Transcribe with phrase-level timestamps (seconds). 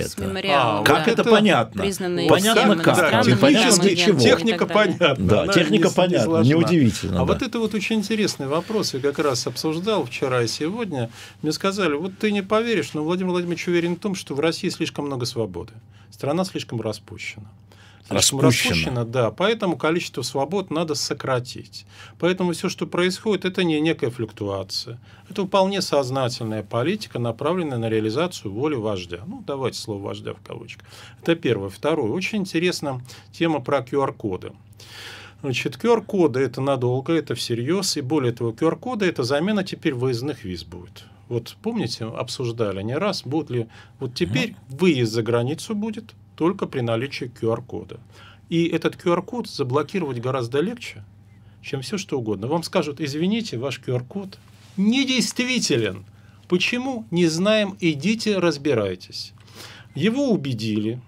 [0.00, 0.08] это.
[0.10, 1.12] С мемориалом, А, Как да.
[1.12, 1.82] это, понятно?
[1.82, 4.18] Признанные понятно как, агентами чего.
[4.20, 5.16] Техника понятна.
[5.18, 6.50] Да, она техника не- не понятна, сложна.
[6.50, 7.24] неудивительно, А да.
[7.24, 8.94] вот это вот очень интересный вопрос.
[8.94, 11.10] Я как раз обсуждал вчера и сегодня.
[11.42, 14.68] Мне сказали, вот ты не поверишь, но Владимир Владимирович уверен в том, что в России
[14.68, 15.72] слишком много свободы.
[16.10, 17.46] Страна слишком распущена.
[18.08, 18.70] Слишком Распущена.
[18.70, 19.30] распущена, да.
[19.30, 21.84] Поэтому количество свобод надо сократить.
[22.18, 24.98] Поэтому все, что происходит, это не некая флюктуация.
[25.28, 29.20] Это вполне сознательная политика, направленная на реализацию воли вождя.
[29.26, 30.88] Ну, давайте слово вождя в кавычках.
[31.20, 31.68] Это первое.
[31.68, 32.10] Второе.
[32.12, 34.52] Очень интересна тема про QR-коды.
[35.42, 37.98] Значит, QR-коды это надолго, это всерьез.
[37.98, 41.04] И более того, QR-коды это замена теперь выездных виз будет.
[41.28, 43.66] Вот помните, обсуждали не раз, будет ли...
[44.00, 47.98] Вот теперь выезд за границу будет только при наличии QR-кода.
[48.48, 51.02] И этот QR-код заблокировать гораздо легче,
[51.62, 52.46] чем все что угодно.
[52.46, 54.38] Вам скажут, извините, ваш QR-код
[54.76, 56.04] недействителен.
[56.48, 57.06] Почему?
[57.10, 59.32] Не знаем, идите, разбирайтесь.
[59.96, 61.00] Его убедили,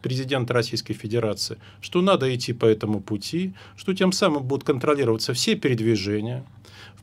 [0.00, 5.56] президент Российской Федерации, что надо идти по этому пути, что тем самым будут контролироваться все
[5.56, 6.44] передвижения,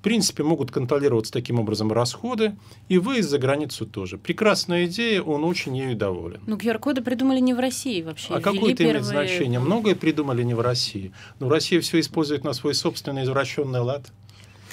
[0.06, 2.56] принципе, могут контролироваться таким образом расходы,
[2.90, 4.20] и выезд за границу тоже.
[4.20, 6.42] Прекрасная идея, он очень ею доволен.
[6.46, 8.36] Ну, QR-коды придумали не в России вообще.
[8.36, 9.60] А какое это имеет значение?
[9.60, 11.12] Многое придумали не в России.
[11.40, 14.12] Но Россия все использует на свой собственный извращенный лад.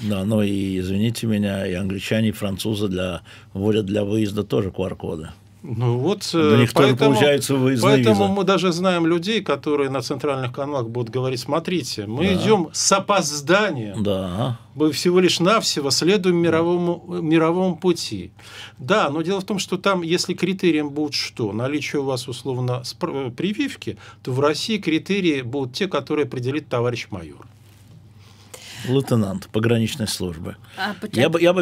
[0.02, 3.22] Да, ну и, извините меня, и англичане, и французы для,
[3.55, 5.30] вводят для выезда тоже QR-коды.
[5.64, 8.32] Ну вот, тоже поэтому, получается выездная поэтому виза.
[8.34, 12.34] мы даже знаем людей, которые на центральных каналах будут говорить, смотрите, мы Да.
[12.34, 14.58] идем с опозданием, Да.
[14.74, 18.33] мы всего лишь навсего следуем мировому, мировому пути.
[18.78, 21.52] Да, но дело в том, что там, если критерием будет что?
[21.52, 27.06] Наличие у вас условно э, прививки, то в России критерии будут те, которые определит товарищ
[27.10, 27.46] майор.
[28.88, 30.56] Лейтенант пограничной службы.
[30.77, 31.60] А, Я бы, я бы